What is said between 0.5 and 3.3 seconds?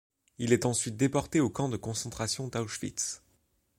est ensuite déporté au camp de concentration d'Auschwitz.